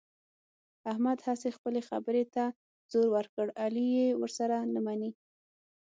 احمد 0.91 1.19
هسې 1.27 1.49
خپلې 1.57 1.81
خبرې 1.89 2.23
ته 2.33 2.43
زور 2.91 3.07
ور 3.15 3.25
کړ، 3.35 3.47
علي 3.63 3.85
یې 3.97 4.07
ورسره 4.21 4.57
نه 4.73 4.79
مني. 4.85 5.11